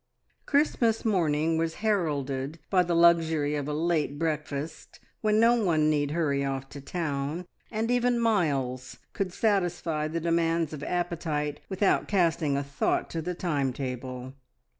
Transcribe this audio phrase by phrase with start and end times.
[0.47, 6.09] Christmas morning was heralded by the luxury of a late breakfast, when no one need
[6.09, 12.57] hurry off to town, and even Miles could satisfy the demands of appetite without casting
[12.57, 14.33] a thought to the time table.